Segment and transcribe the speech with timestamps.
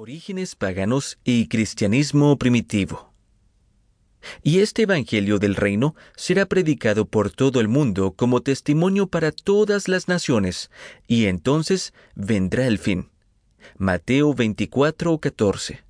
[0.00, 3.12] Orígenes paganos y cristianismo primitivo.
[4.44, 9.88] Y este Evangelio del Reino será predicado por todo el mundo como testimonio para todas
[9.88, 10.70] las naciones,
[11.08, 13.08] y entonces vendrá el fin.
[13.76, 15.82] Mateo 24, 14.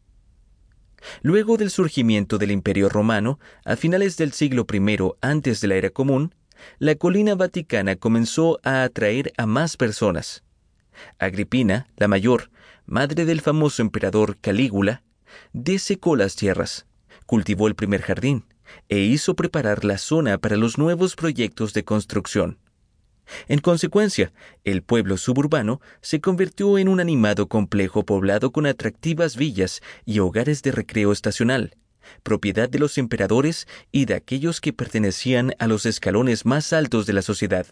[1.21, 5.91] Luego del surgimiento del Imperio Romano, a finales del siglo I antes de la era
[5.91, 6.35] común,
[6.79, 10.45] la colina vaticana comenzó a atraer a más personas.
[11.19, 12.51] Agripina, la mayor,
[12.87, 15.03] madre del famoso emperador Calígula,
[15.53, 16.87] desecó las tierras,
[17.27, 18.45] cultivó el primer jardín
[18.89, 22.59] e hizo preparar la zona para los nuevos proyectos de construcción.
[23.47, 24.33] En consecuencia,
[24.65, 30.63] el pueblo suburbano se convirtió en un animado complejo poblado con atractivas villas y hogares
[30.63, 31.77] de recreo estacional,
[32.23, 37.13] propiedad de los emperadores y de aquellos que pertenecían a los escalones más altos de
[37.13, 37.67] la sociedad.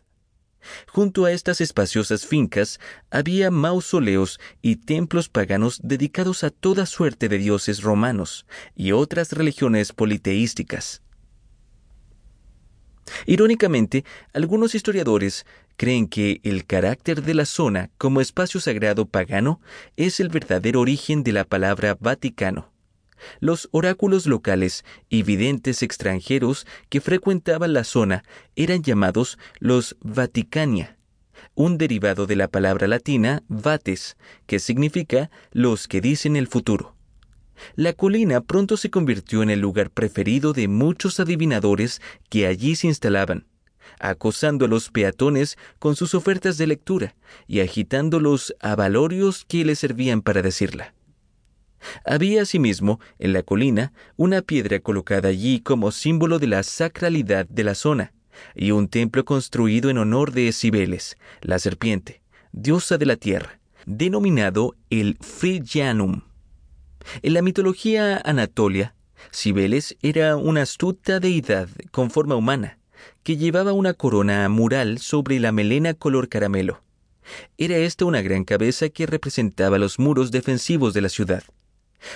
[0.88, 2.80] Junto a estas espaciosas fincas
[3.10, 9.92] había mausoleos y templos paganos dedicados a toda suerte de dioses romanos y otras religiones
[9.92, 11.02] politeísticas.
[13.26, 15.46] Irónicamente, algunos historiadores
[15.76, 19.60] creen que el carácter de la zona como espacio sagrado pagano
[19.96, 22.75] es el verdadero origen de la palabra Vaticano.
[23.40, 28.24] Los oráculos locales y videntes extranjeros que frecuentaban la zona
[28.56, 30.96] eran llamados los Vaticania,
[31.54, 36.94] un derivado de la palabra latina vates, que significa los que dicen el futuro.
[37.74, 42.86] La colina pronto se convirtió en el lugar preferido de muchos adivinadores que allí se
[42.86, 43.46] instalaban,
[43.98, 47.14] acosando a los peatones con sus ofertas de lectura
[47.46, 50.95] y agitando los avalorios que les servían para decirla.
[52.04, 57.64] Había asimismo en la colina una piedra colocada allí como símbolo de la sacralidad de
[57.64, 58.12] la zona,
[58.54, 64.74] y un templo construido en honor de Cibeles, la serpiente, diosa de la tierra, denominado
[64.90, 66.22] el Phrygianum.
[67.22, 68.94] En la mitología anatolia,
[69.32, 72.78] Cibeles era una astuta deidad con forma humana,
[73.22, 76.82] que llevaba una corona mural sobre la melena color caramelo.
[77.58, 81.42] Era esta una gran cabeza que representaba los muros defensivos de la ciudad.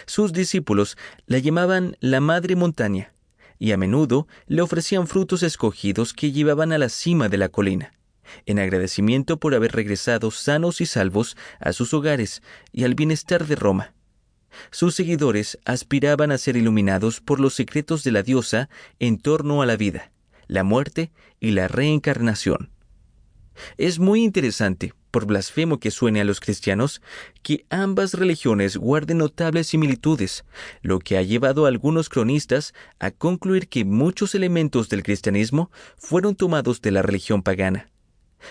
[0.06, 0.96] Sus discípulos
[1.26, 3.12] la llamaban la Madre Montaña,
[3.58, 7.92] y a menudo le ofrecían frutos escogidos que llevaban a la cima de la colina,
[8.46, 12.42] en agradecimiento por haber regresado sanos y salvos a sus hogares
[12.72, 13.94] y al bienestar de Roma.
[14.70, 19.66] Sus seguidores aspiraban a ser iluminados por los secretos de la diosa en torno a
[19.66, 20.10] la vida,
[20.46, 22.70] la muerte y la reencarnación.
[23.76, 27.02] Es muy interesante por blasfemo que suene a los cristianos,
[27.42, 30.44] que ambas religiones guarden notables similitudes,
[30.82, 36.36] lo que ha llevado a algunos cronistas a concluir que muchos elementos del cristianismo fueron
[36.36, 37.90] tomados de la religión pagana.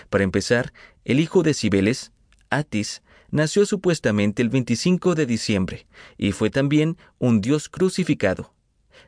[0.08, 0.72] Para empezar,
[1.04, 2.12] el hijo de Cibeles,
[2.50, 8.52] Atis, nació supuestamente el 25 de diciembre y fue también un dios crucificado.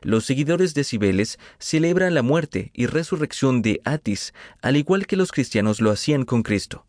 [0.01, 5.31] Los seguidores de Cibeles celebran la muerte y resurrección de Atis, al igual que los
[5.31, 6.85] cristianos lo hacían con Cristo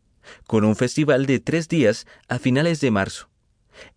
[0.46, 3.28] con un festival de tres días a finales de marzo.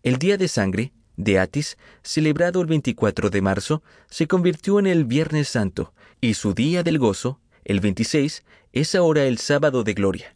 [0.02, 5.04] El Día de Sangre, de Atis, celebrado el 24 de marzo, se convirtió en el
[5.04, 10.34] Viernes Santo, y su Día del Gozo, el 26, es ahora el Sábado de Gloria.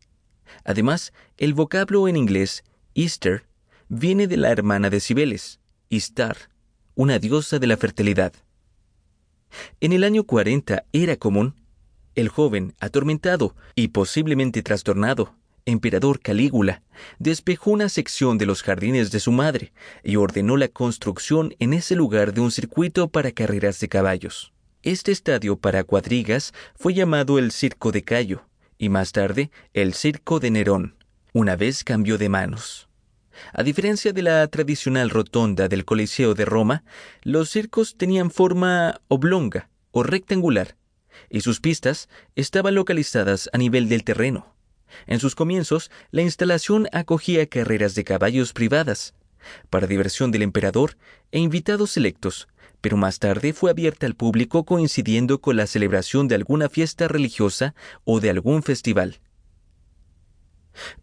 [0.65, 2.65] Además, el vocablo en inglés
[2.95, 3.45] Easter
[3.89, 6.37] viene de la hermana de Cibeles, Istar,
[6.95, 8.33] una diosa de la fertilidad.
[9.81, 11.55] En el año 40 era común
[12.15, 15.35] el joven, atormentado y posiblemente trastornado,
[15.67, 16.83] emperador Calígula
[17.19, 21.97] despejó una sección de los jardines de su madre y ordenó la construcción en ese
[21.97, 24.53] lugar de un circuito para carreras de caballos.
[24.83, 28.45] Este estadio para cuadrigas fue llamado el Circo de Cayo
[28.78, 30.97] y más tarde el Circo de Nerón,
[31.33, 32.89] una vez cambió de manos.
[33.53, 36.84] A diferencia de la tradicional rotonda del Coliseo de Roma,
[37.23, 40.77] los circos tenían forma oblonga o rectangular,
[41.31, 44.52] y sus pistas estaban localizadas a nivel del terreno.
[45.07, 49.15] En sus comienzos, la instalación acogía carreras de caballos privadas,
[49.71, 50.97] para diversión del emperador
[51.31, 52.49] e invitados selectos,
[52.81, 57.75] pero más tarde fue abierta al público coincidiendo con la celebración de alguna fiesta religiosa
[58.05, 59.21] o de algún festival.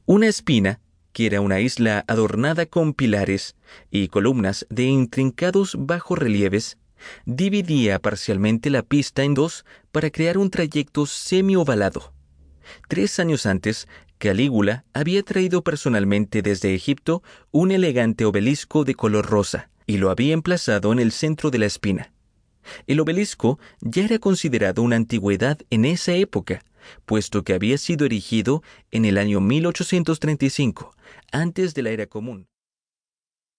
[0.05, 0.81] Una espina,
[1.13, 3.55] que era una isla adornada con pilares
[3.91, 6.77] y columnas de intrincados bajorrelieves,
[7.25, 12.13] dividía parcialmente la pista en dos para crear un trayecto semi-ovalado.
[12.87, 13.87] Tres años antes,
[14.17, 20.33] Calígula había traído personalmente desde Egipto un elegante obelisco de color rosa y lo había
[20.33, 22.11] emplazado en el centro de la espina.
[22.85, 26.63] El obelisco ya era considerado una antigüedad en esa época,
[27.05, 28.61] puesto que había sido erigido
[28.91, 30.93] en el año 1835,
[31.31, 32.48] antes de la era común.